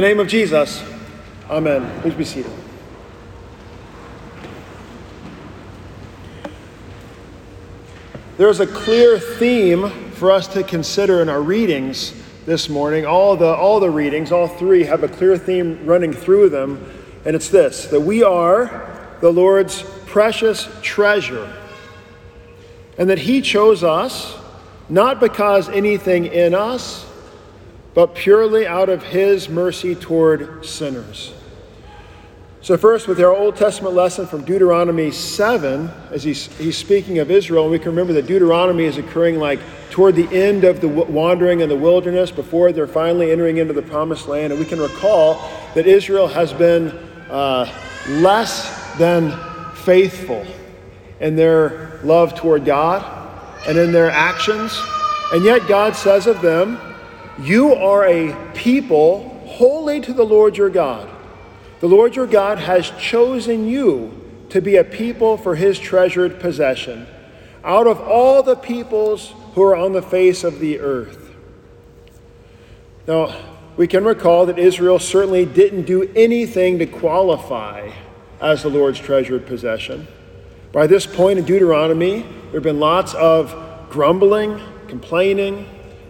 [0.00, 0.80] the name of Jesus,
[1.50, 2.00] amen.
[2.02, 2.52] Please be seated.
[8.36, 12.14] There's a clear theme for us to consider in our readings
[12.46, 13.06] this morning.
[13.06, 16.88] All the, all the readings, all three, have a clear theme running through them,
[17.24, 21.52] and it's this that we are the Lord's precious treasure,
[22.96, 24.38] and that He chose us
[24.88, 27.04] not because anything in us,
[27.94, 31.32] but purely out of His mercy toward sinners.
[32.60, 37.30] So, first, with our Old Testament lesson from Deuteronomy 7, as he's, he's speaking of
[37.30, 40.88] Israel, and we can remember that Deuteronomy is occurring like toward the end of the
[40.88, 44.52] wandering in the wilderness before they're finally entering into the promised land.
[44.52, 46.88] And we can recall that Israel has been
[47.30, 47.72] uh,
[48.08, 49.32] less than
[49.74, 50.44] faithful
[51.20, 53.04] in their love toward God
[53.68, 54.78] and in their actions.
[55.32, 56.78] And yet, God says of them,
[57.40, 61.08] You are a people holy to the Lord your God.
[61.80, 64.12] The Lord your God has chosen you
[64.50, 67.06] to be a people for his treasured possession
[67.62, 71.34] out of all the peoples who are on the face of the earth.
[73.06, 73.34] Now,
[73.76, 77.92] we can recall that Israel certainly didn't do anything to qualify
[78.40, 80.08] as the Lord's treasured possession.
[80.72, 83.54] By this point in Deuteronomy, there have been lots of
[83.90, 85.68] grumbling, complaining,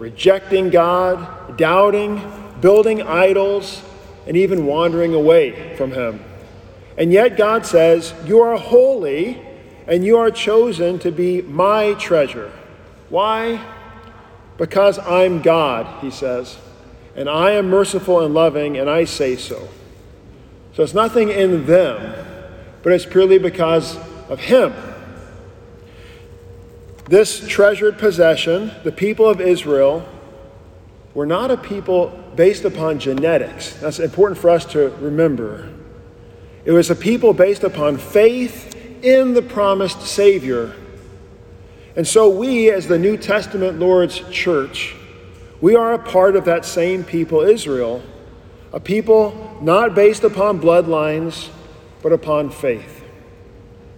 [0.00, 2.20] rejecting God, doubting,
[2.60, 3.82] building idols,
[4.26, 6.24] and even wandering away from Him.
[6.98, 9.40] And yet God says, You are holy
[9.86, 12.50] and you are chosen to be my treasure.
[13.08, 13.64] Why?
[14.56, 16.58] Because I'm God, He says,
[17.14, 19.68] and I am merciful and loving, and I say so.
[20.74, 22.14] So it's nothing in them,
[22.82, 24.72] but it's purely because of Him.
[27.10, 30.08] This treasured possession, the people of Israel,
[31.12, 33.74] were not a people based upon genetics.
[33.80, 35.74] That's important for us to remember.
[36.64, 40.72] It was a people based upon faith in the promised Savior.
[41.96, 44.94] And so, we, as the New Testament Lord's church,
[45.60, 48.04] we are a part of that same people, Israel,
[48.72, 51.48] a people not based upon bloodlines,
[52.04, 53.02] but upon faith.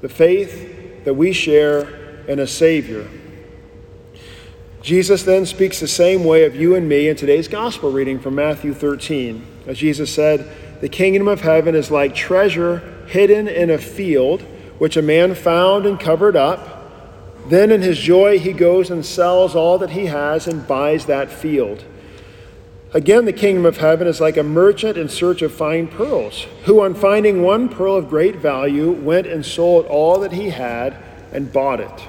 [0.00, 3.08] The faith that we share in a Savior.
[4.82, 8.34] Jesus then speaks the same way of you and me in today's gospel reading from
[8.34, 9.46] Matthew 13.
[9.66, 14.42] As Jesus said, The kingdom of heaven is like treasure hidden in a field,
[14.78, 17.48] which a man found and covered up.
[17.48, 21.30] Then in his joy, he goes and sells all that he has and buys that
[21.30, 21.84] field.
[22.94, 26.82] Again, the kingdom of heaven is like a merchant in search of fine pearls, who,
[26.82, 31.01] on finding one pearl of great value, went and sold all that he had
[31.32, 32.08] and bought it.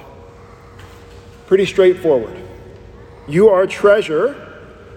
[1.46, 2.36] Pretty straightforward.
[3.26, 4.40] You are treasure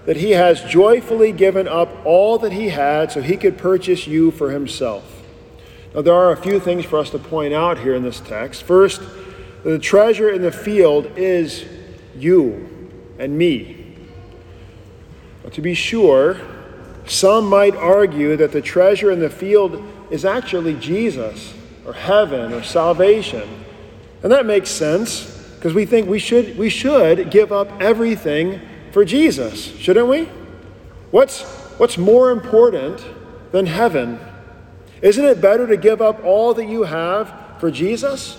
[0.06, 4.32] that he has joyfully given up all that he had so he could purchase you
[4.32, 5.24] for himself.
[5.94, 8.64] Now, there are a few things for us to point out here in this text.
[8.64, 9.02] First,
[9.64, 11.66] the treasure in the field is
[12.16, 12.90] you
[13.20, 13.96] and me.
[15.44, 16.38] Now, to be sure,
[17.06, 21.54] some might argue that the treasure in the field is actually Jesus
[21.86, 23.66] or heaven or salvation.
[24.23, 28.61] And that makes sense because we think we should, we should give up everything
[28.91, 30.29] for Jesus, shouldn't we?
[31.11, 31.44] What's,
[31.78, 33.03] what's more important
[33.51, 34.19] than heaven?
[35.01, 38.38] Isn't it better to give up all that you have for Jesus?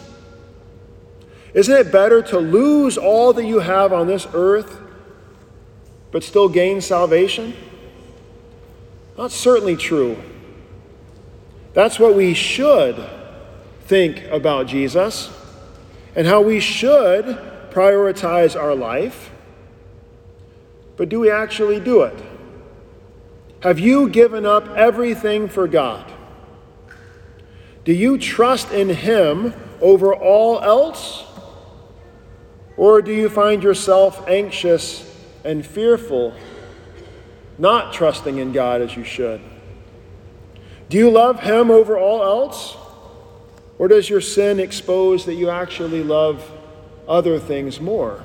[1.55, 4.81] Isn't it better to lose all that you have on this earth
[6.11, 7.55] but still gain salvation?
[9.17, 10.17] That's certainly true.
[11.75, 13.05] That's what we should
[13.87, 15.31] think about Jesus
[16.19, 17.25] and how we should
[17.71, 19.31] prioritize our life.
[20.97, 22.21] But do we actually do it?
[23.61, 26.11] Have you given up everything for God?
[27.85, 31.25] Do you trust in Him over all else?
[32.77, 36.35] Or do you find yourself anxious and fearful,
[37.59, 39.41] not trusting in God as you should?
[40.89, 42.77] Do you love Him over all else?
[43.79, 46.51] Or does your sin expose that you actually love
[47.07, 48.25] other things more?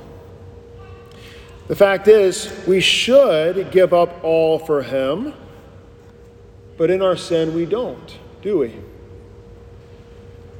[1.68, 5.34] The fact is, we should give up all for Him,
[6.78, 8.76] but in our sin we don't, do we?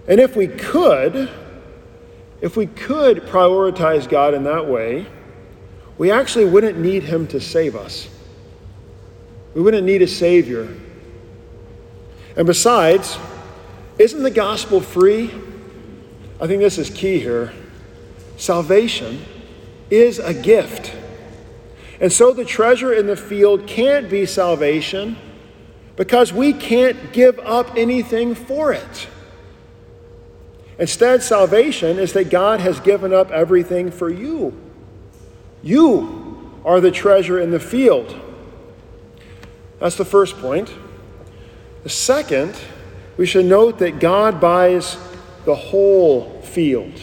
[0.08, 1.30] And if we could,
[2.42, 5.08] if we could prioritize God in that way,
[5.98, 8.10] we actually wouldn't need Him to save us.
[9.54, 10.74] We wouldn't need a Savior.
[12.36, 13.18] And besides,
[13.98, 15.32] isn't the gospel free?
[16.42, 17.54] I think this is key here.
[18.38, 19.24] Salvation
[19.90, 20.94] is a gift.
[22.02, 25.16] And so the treasure in the field can't be salvation
[25.96, 29.08] because we can't give up anything for it.
[30.80, 34.60] Instead, salvation is that God has given up everything for you.
[35.62, 38.20] You are the treasure in the field.
[39.80, 40.74] That's the first point.
[41.84, 42.56] The second,
[43.18, 44.98] we should note that God buys
[45.46, 47.00] the whole field.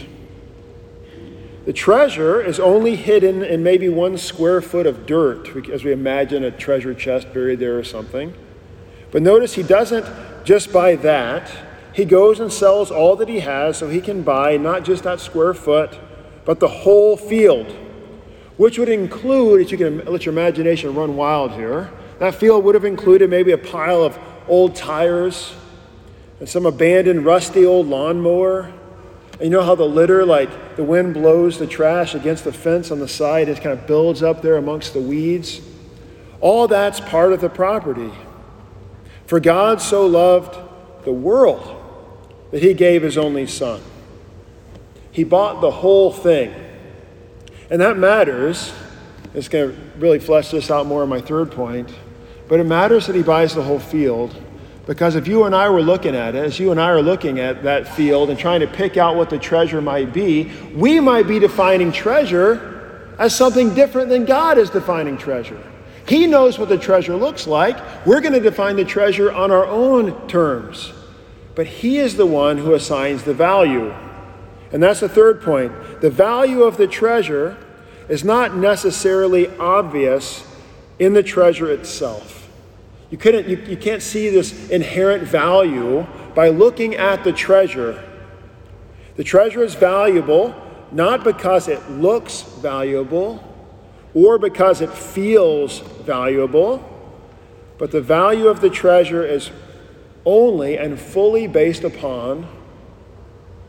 [1.67, 6.43] The treasure is only hidden in maybe one square foot of dirt, as we imagine
[6.43, 8.35] a treasure chest buried there or something.
[9.11, 10.07] But notice he doesn't
[10.45, 11.51] just buy that.
[11.93, 15.21] He goes and sells all that he has so he can buy not just that
[15.21, 15.99] square foot,
[16.45, 17.67] but the whole field,
[18.57, 22.75] which would include, if you can let your imagination run wild here, that field would
[22.75, 24.19] have included maybe a pile of
[24.49, 25.55] old tires
[26.41, 28.73] and some abandoned, rusty old lawnmower.
[29.35, 32.91] And you know how the litter, like the wind blows the trash against the fence
[32.91, 35.61] on the side, it kind of builds up there amongst the weeds?
[36.41, 38.11] All that's part of the property.
[39.27, 40.59] For God so loved
[41.05, 41.77] the world
[42.51, 43.81] that he gave his only son.
[45.13, 46.55] He bought the whole thing.
[47.71, 48.73] And that matters.
[49.35, 51.91] It's going to really flesh this out more in my third point.
[52.49, 54.35] But it matters that he buys the whole field
[54.91, 57.39] because if you and I were looking at it, as you and I are looking
[57.39, 61.29] at that field and trying to pick out what the treasure might be, we might
[61.29, 65.63] be defining treasure as something different than God is defining treasure.
[66.09, 67.77] He knows what the treasure looks like.
[68.05, 70.93] We're going to define the treasure on our own terms.
[71.55, 73.95] But He is the one who assigns the value.
[74.73, 76.01] And that's the third point.
[76.01, 77.57] The value of the treasure
[78.09, 80.45] is not necessarily obvious
[80.99, 82.40] in the treasure itself.
[83.11, 88.03] You, couldn't, you, you can't see this inherent value by looking at the treasure.
[89.17, 90.55] The treasure is valuable
[90.93, 93.45] not because it looks valuable
[94.15, 96.85] or because it feels valuable,
[97.79, 99.51] but the value of the treasure is
[100.25, 102.47] only and fully based upon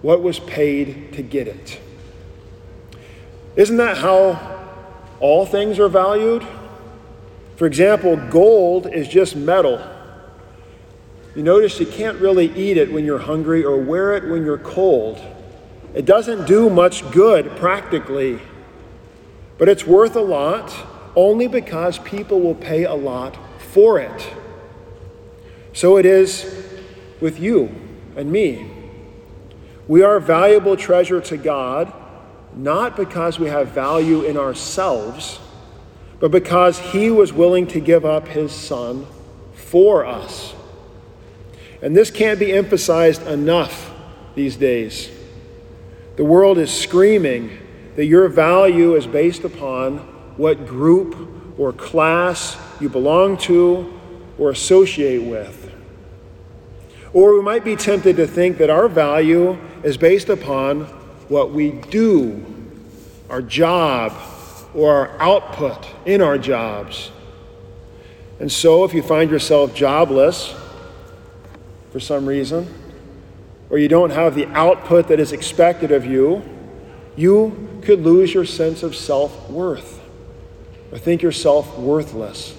[0.02, 1.80] what was paid to get it.
[3.56, 4.60] Isn't that how
[5.20, 6.46] all things are valued?
[7.62, 9.80] For example, gold is just metal.
[11.36, 14.58] You notice you can't really eat it when you're hungry or wear it when you're
[14.58, 15.22] cold.
[15.94, 18.40] It doesn't do much good practically.
[19.60, 20.74] But it's worth a lot
[21.16, 24.34] only because people will pay a lot for it.
[25.74, 26.66] So it is
[27.20, 27.70] with you
[28.16, 28.72] and me.
[29.88, 31.94] We are valuable treasure to God,
[32.56, 35.40] not because we have value in ourselves,
[36.22, 39.06] but because He was willing to give up His Son
[39.54, 40.54] for us.
[41.82, 43.92] And this can't be emphasized enough
[44.36, 45.10] these days.
[46.16, 47.58] The world is screaming
[47.96, 49.98] that your value is based upon
[50.38, 54.00] what group or class you belong to
[54.38, 55.72] or associate with.
[57.14, 60.82] Or we might be tempted to think that our value is based upon
[61.28, 62.46] what we do,
[63.30, 64.14] our job,
[64.74, 67.12] or our output in our jobs.
[68.40, 70.54] And so, if you find yourself jobless
[71.92, 72.68] for some reason,
[73.70, 76.42] or you don't have the output that is expected of you,
[77.16, 80.02] you could lose your sense of self worth
[80.92, 82.56] or think yourself worthless.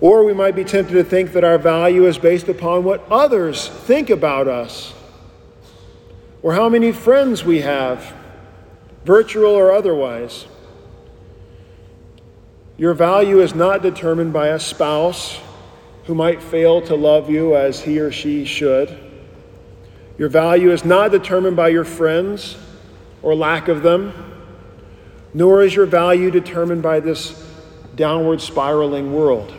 [0.00, 3.68] Or we might be tempted to think that our value is based upon what others
[3.68, 4.92] think about us,
[6.42, 8.12] or how many friends we have,
[9.04, 10.46] virtual or otherwise.
[12.76, 15.38] Your value is not determined by a spouse
[16.04, 18.98] who might fail to love you as he or she should.
[20.18, 22.56] Your value is not determined by your friends
[23.22, 24.12] or lack of them,
[25.32, 27.46] nor is your value determined by this
[27.94, 29.54] downward spiraling world.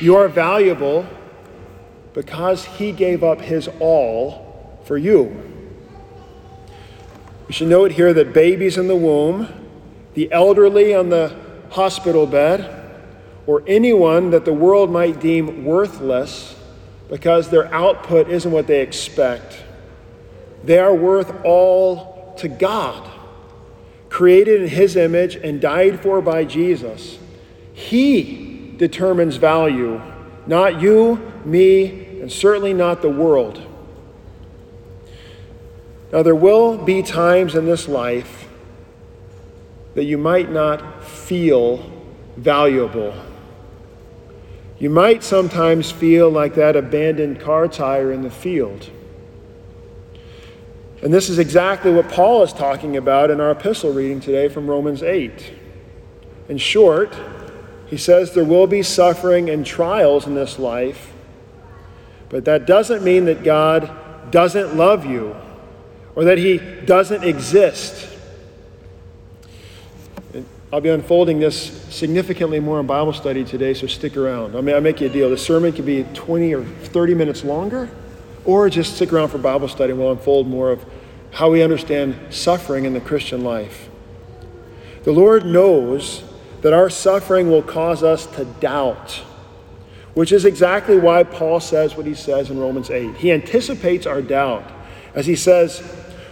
[0.00, 1.06] You are valuable
[2.14, 5.47] because He gave up His all for you.
[7.48, 9.48] We should note here that babies in the womb,
[10.12, 11.34] the elderly on the
[11.70, 12.74] hospital bed,
[13.46, 16.54] or anyone that the world might deem worthless
[17.08, 19.64] because their output isn't what they expect,
[20.62, 23.10] they are worth all to God,
[24.10, 27.18] created in His image and died for by Jesus.
[27.72, 30.02] He determines value,
[30.46, 33.64] not you, me, and certainly not the world.
[36.12, 38.48] Now, there will be times in this life
[39.94, 41.90] that you might not feel
[42.36, 43.14] valuable.
[44.78, 48.88] You might sometimes feel like that abandoned car tire in the field.
[51.02, 54.66] And this is exactly what Paul is talking about in our epistle reading today from
[54.66, 55.52] Romans 8.
[56.48, 57.14] In short,
[57.88, 61.12] He says there will be suffering and trials in this life,
[62.28, 63.90] but that doesn't mean that God
[64.30, 65.34] doesn't love you
[66.18, 68.12] or that He doesn't exist.
[70.72, 71.56] I'll be unfolding this
[71.94, 74.56] significantly more in Bible study today, so stick around.
[74.56, 75.30] I mean, I make you a deal.
[75.30, 77.88] The sermon can be 20 or 30 minutes longer,
[78.44, 80.84] or just stick around for Bible study and we'll unfold more of
[81.30, 83.88] how we understand suffering in the Christian life.
[85.04, 86.24] The Lord knows
[86.62, 89.22] that our suffering will cause us to doubt,
[90.14, 93.14] which is exactly why Paul says what he says in Romans 8.
[93.18, 94.68] He anticipates our doubt
[95.14, 95.82] as he says,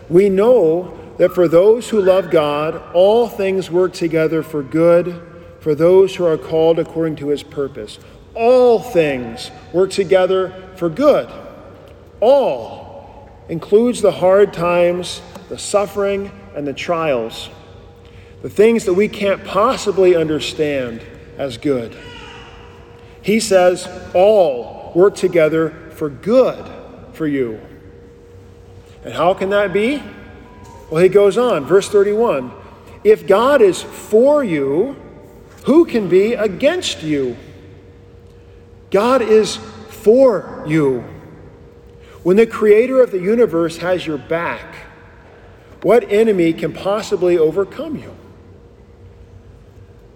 [0.09, 5.23] We know that for those who love God, all things work together for good
[5.61, 7.99] for those who are called according to his purpose.
[8.35, 11.29] All things work together for good.
[12.21, 17.49] All includes the hard times, the suffering, and the trials
[18.43, 21.03] the things that we can't possibly understand
[21.39, 21.97] as good.
[23.21, 26.65] He says, all work together for good
[27.13, 27.61] for you.
[29.07, 30.03] And how can that be?
[30.91, 32.53] Well, he goes on, verse 31
[33.05, 34.97] If God is for you,
[35.65, 37.37] who can be against you?
[38.91, 41.03] God is for you.
[42.25, 44.75] When the creator of the universe has your back,
[45.83, 48.13] what enemy can possibly overcome you?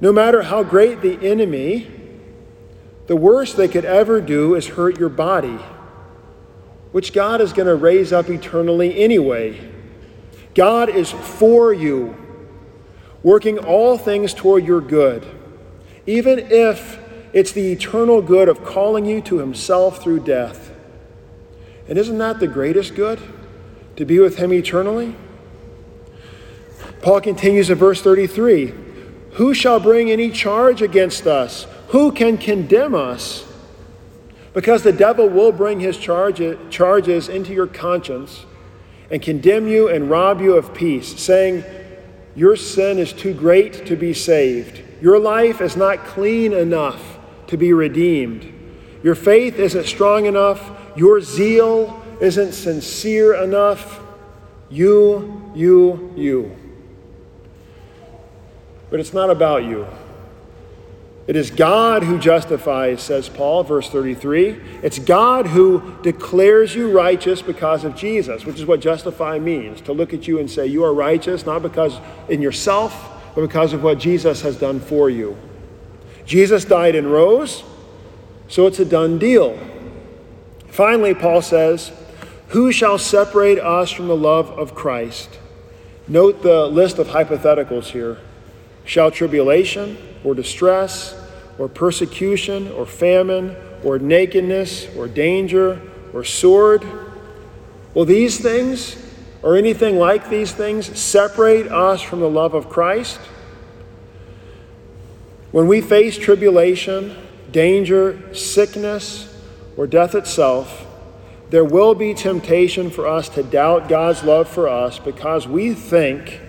[0.01, 1.89] No matter how great the enemy,
[3.07, 5.61] the worst they could ever do is hurt your body,
[6.93, 9.71] which God is going to raise up eternally anyway.
[10.55, 12.17] God is for you,
[13.23, 15.25] working all things toward your good,
[16.07, 16.99] even if
[17.33, 20.73] it's the eternal good of calling you to Himself through death.
[21.89, 23.21] And isn't that the greatest good?
[23.97, 25.15] To be with Him eternally?
[27.03, 28.75] Paul continues in verse 33
[29.33, 31.67] who shall bring any charge against us?
[31.89, 33.45] Who can condemn us?
[34.53, 38.47] Because the devil will bring his charge, charges into your conscience
[39.11, 41.65] and condemn you and rob you of peace, saying,
[42.35, 44.83] Your sin is too great to be saved.
[45.01, 48.53] Your life is not clean enough to be redeemed.
[49.03, 50.71] Your faith isn't strong enough.
[50.97, 54.01] Your zeal isn't sincere enough.
[54.69, 56.57] You, you, you.
[58.91, 59.87] But it's not about you.
[61.27, 64.61] It is God who justifies, says Paul, verse 33.
[64.83, 69.93] It's God who declares you righteous because of Jesus, which is what justify means to
[69.93, 71.99] look at you and say you are righteous, not because
[72.29, 75.37] in yourself, but because of what Jesus has done for you.
[76.25, 77.63] Jesus died and rose,
[78.49, 79.59] so it's a done deal.
[80.69, 81.93] Finally, Paul says,
[82.49, 85.39] Who shall separate us from the love of Christ?
[86.09, 88.19] Note the list of hypotheticals here.
[88.91, 91.15] Shall tribulation or distress
[91.61, 93.55] or persecution or famine
[93.85, 95.81] or nakedness or danger
[96.13, 96.85] or sword,
[97.95, 99.01] will these things
[99.45, 103.21] or anything like these things separate us from the love of Christ?
[105.53, 107.17] When we face tribulation,
[107.53, 109.33] danger, sickness,
[109.77, 110.85] or death itself,
[111.51, 116.41] there will be temptation for us to doubt God's love for us because we think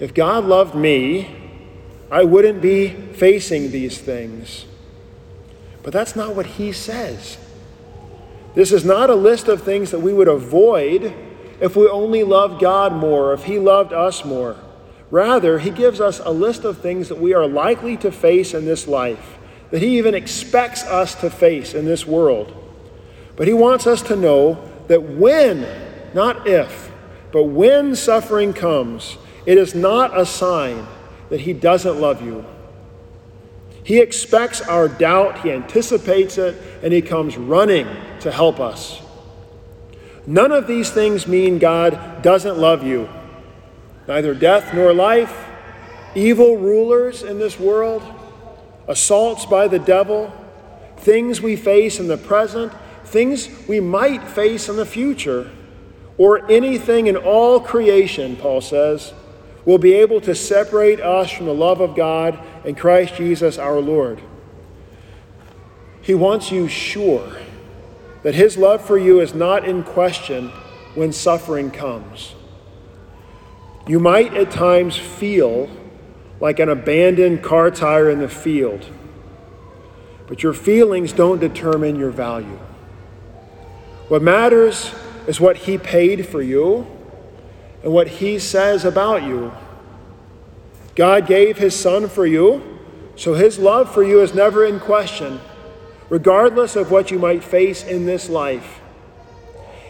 [0.00, 1.34] if God loved me,
[2.10, 4.64] I wouldn't be facing these things.
[5.82, 7.38] But that's not what he says.
[8.54, 11.14] This is not a list of things that we would avoid
[11.60, 14.56] if we only loved God more, if he loved us more.
[15.10, 18.64] Rather, he gives us a list of things that we are likely to face in
[18.64, 19.38] this life,
[19.70, 22.54] that he even expects us to face in this world.
[23.36, 25.66] But he wants us to know that when,
[26.14, 26.90] not if,
[27.32, 29.16] but when suffering comes,
[29.48, 30.86] it is not a sign
[31.30, 32.44] that He doesn't love you.
[33.82, 37.88] He expects our doubt, He anticipates it, and He comes running
[38.20, 39.00] to help us.
[40.26, 43.08] None of these things mean God doesn't love you.
[44.06, 45.46] Neither death nor life,
[46.14, 48.02] evil rulers in this world,
[48.86, 50.30] assaults by the devil,
[50.98, 52.70] things we face in the present,
[53.06, 55.50] things we might face in the future,
[56.18, 59.14] or anything in all creation, Paul says,
[59.64, 63.80] will be able to separate us from the love of God and Christ Jesus our
[63.80, 64.20] Lord.
[66.00, 67.36] He wants you sure
[68.22, 70.48] that His love for you is not in question
[70.94, 72.34] when suffering comes.
[73.86, 75.68] You might at times feel
[76.40, 78.86] like an abandoned car tire in the field,
[80.26, 82.58] but your feelings don't determine your value.
[84.08, 84.94] What matters
[85.26, 86.86] is what He paid for you
[87.82, 89.52] and what He says about you.
[90.94, 92.78] God gave His Son for you
[93.18, 95.40] So his love for you is never in question,
[96.08, 98.78] regardless of what you might face in this life.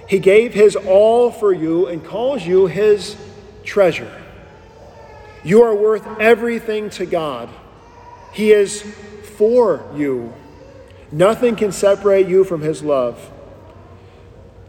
[0.09, 3.18] He gave his all for you and calls you his
[3.64, 4.11] treasure.
[5.45, 7.50] You are worth everything to God.
[8.33, 8.80] He is
[9.37, 10.33] for you.
[11.12, 13.30] Nothing can separate you from his love.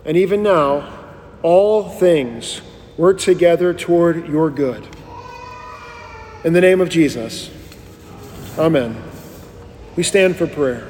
[0.03, 1.07] And even now,
[1.43, 2.61] all things
[2.99, 4.85] work together toward your good.
[6.43, 7.49] In the name of Jesus,
[8.57, 9.01] amen.
[9.95, 10.85] We stand for prayer.